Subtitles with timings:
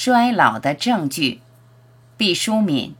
[0.00, 1.40] 衰老的证据，
[2.16, 2.94] 毕淑敏。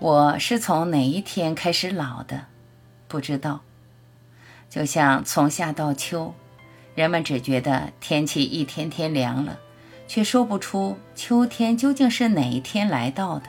[0.00, 2.46] 我是从哪一天开始老的？
[3.06, 3.60] 不知道。
[4.68, 6.34] 就像从夏到秋，
[6.94, 9.58] 人们只觉得天气一天天凉了，
[10.06, 13.46] 却说不出秋天究竟是哪一天来到的。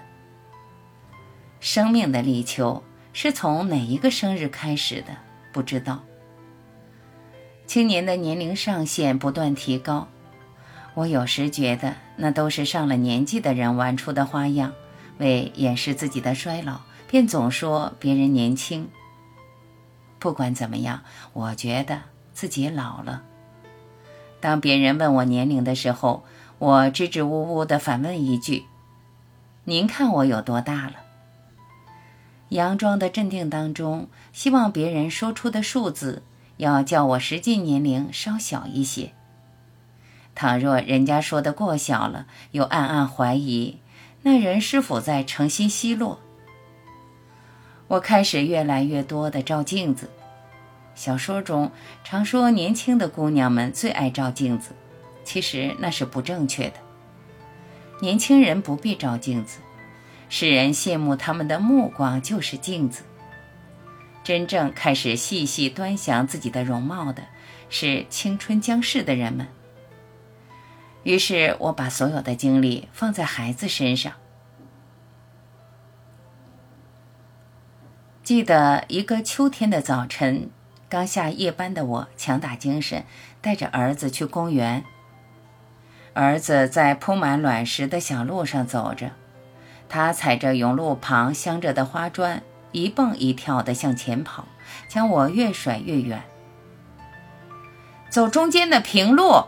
[1.60, 5.16] 生命的立秋是从哪一个生日开始的？
[5.52, 6.04] 不知道。
[7.66, 10.08] 青年的年龄上限不断提高，
[10.94, 14.74] 我有时觉得那都是上了年纪的人玩出的花样。
[15.20, 18.90] 为掩饰自己的衰老，便总说别人年轻。
[20.18, 22.02] 不管怎么样，我觉得
[22.34, 23.24] 自己老了。
[24.44, 26.26] 当别人问我年龄的时候，
[26.60, 28.66] 我支支吾吾地反问一句
[29.64, 30.96] ：“您看我有多大了？”
[32.52, 36.24] 佯装的镇定当中，希望别人说出的数字
[36.58, 39.14] 要叫我实际年龄稍小一些。
[40.36, 43.78] 倘若人家说的过小了，又暗暗怀疑。
[44.24, 46.20] 那人是否在诚心奚落？
[47.88, 50.10] 我开始越来越多的照镜子。
[50.96, 51.72] 小说中
[52.04, 54.72] 常说年轻的姑娘们最爱照镜子，
[55.24, 56.76] 其实那是不正确的。
[58.00, 59.60] 年轻人不必照镜子，
[60.30, 63.04] 使人羡慕他们的目光就是镜子。
[64.24, 67.24] 真正开始细细端详自己的容貌的，
[67.70, 69.48] 是青春将逝的人们。
[71.04, 74.14] 于是我把所有的精力放在孩子身上。
[78.24, 80.50] 记得一个秋天的早晨，
[80.94, 83.04] 刚下夜班的我强打精神，
[83.42, 84.84] 带着儿子去公园。
[86.14, 89.10] 儿子在铺满卵石的小路上走着，
[89.90, 94.46] 他踩着甬路旁镶着的花砖，一蹦一跳地向前跑，
[94.88, 96.22] 将我越甩越远。
[98.12, 99.46] 走中间的平路。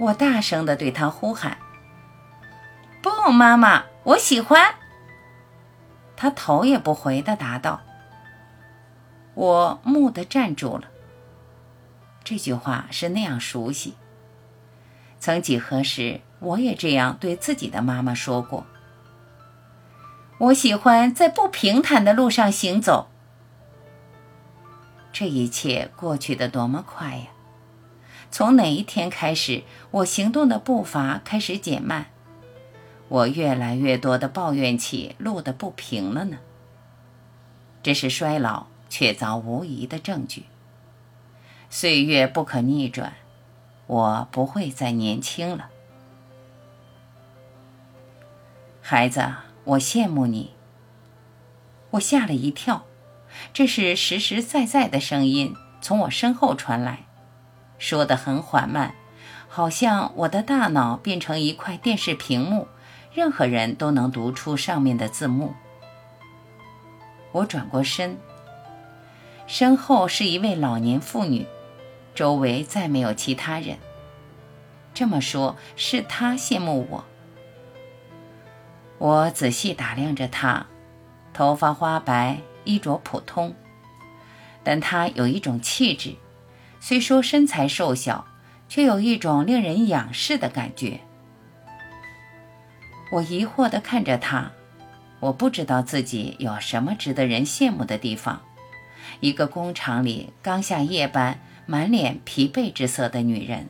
[0.00, 1.56] 我大声地对他呼喊
[3.00, 4.74] ：“不，妈妈，我喜欢。”
[6.18, 7.80] 他头也不回地答道
[9.38, 10.88] ：“我木地站住了。”
[12.24, 13.94] 这句话是那样熟悉。
[15.20, 18.66] 曾几何时，我也这样对自己的妈妈说过
[20.38, 23.08] ：“我喜欢在不平坦的路上行走。”
[25.12, 27.26] 这一切过去的多么快呀！
[28.30, 29.62] 从哪一天开始，
[29.92, 32.06] 我行动的步伐开始减慢？
[33.08, 36.38] 我越来越多的抱怨起路的不平了呢？
[37.82, 40.44] 这是衰老确凿无疑的证据。
[41.70, 43.12] 岁月不可逆转，
[43.86, 45.70] 我不会再年轻了。
[48.80, 49.34] 孩子，
[49.64, 50.54] 我羡慕你。
[51.90, 52.84] 我吓了一跳，
[53.52, 57.04] 这是实实在在的声音从我身后传来。
[57.78, 58.94] 说得很缓慢，
[59.48, 62.66] 好像我的大脑变成一块电视屏幕，
[63.12, 65.54] 任何人都能读出上面的字幕。
[67.32, 68.18] 我转过身，
[69.48, 71.46] 身后是一位老年妇女，
[72.14, 73.78] 周围再没有其他人。
[74.92, 77.04] 这么说，是她羡慕我。
[78.98, 80.66] 我仔细打量着她，
[81.32, 83.54] 头发花白，衣着普通，
[84.62, 86.14] 但她有一种气质。
[86.78, 88.26] 虽说身材瘦小，
[88.68, 91.00] 却有一种令人仰视的感觉。
[93.12, 94.52] 我疑惑地看着她，
[95.20, 98.42] 我不知道自己有什么值得人羡慕的地方。
[99.20, 103.68] 一个工厂里刚下夜班、满脸疲惫之色的女人。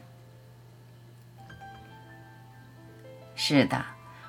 [3.34, 3.84] 是的，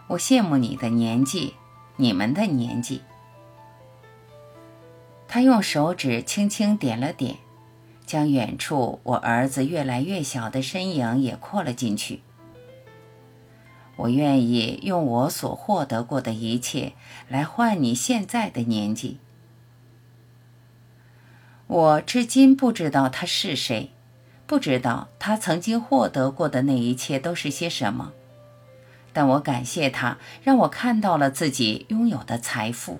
[0.08, 1.54] 我羡慕你的年纪，
[1.98, 3.02] 你们的年纪。
[5.28, 7.38] 他用手指轻轻点了点。
[8.06, 12.24] 将远处我儿子越来越小的身影也扩了进去。
[13.98, 16.94] 我愿意用我所获得过的一切
[17.28, 19.20] 来换你现在的年纪。
[21.70, 23.92] 我至今不知道他是谁，
[24.46, 28.12] 不知道他曾经获得过的那一切都是些什么，
[29.14, 33.00] 但我感谢他，让我看到了自己拥有的财富。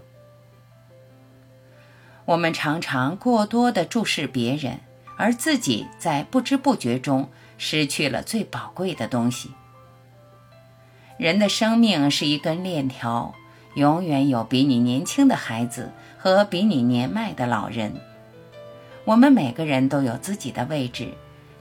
[2.26, 4.80] 我们常常过多的注视别人。
[5.22, 9.52] 而自己在不知不觉中失去了最宝贵的东西。
[11.18, 13.36] 人的生命是一根链条，
[13.76, 18.00] 永远有比你年轻的孩子和比你年迈的老人。
[19.10, 21.16] 我们每个人都有自己的位置，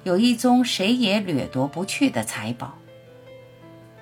[0.04, 2.74] 有一宗谁也掠夺不去的财宝。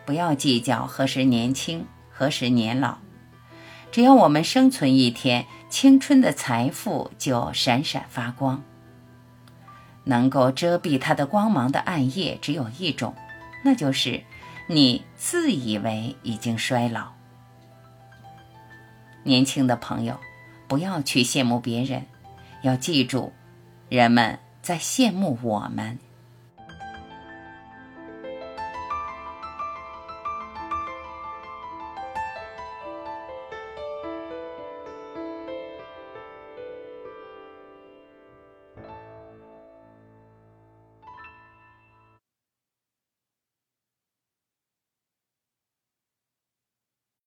[0.05, 2.99] 不要计较何时年轻，何时年老，
[3.93, 8.65] 只要我们生存一天，青春的财富就闪闪发光。
[10.03, 13.15] 能够遮蔽它的光芒的暗夜只有一种，
[13.65, 14.25] 那就是
[14.67, 17.13] 你自以为已经衰老。
[19.23, 20.19] 年轻的朋友，
[20.67, 22.07] 不要去羡慕别人，
[22.63, 23.33] 要记住，
[23.89, 25.99] 人们在羡慕我们。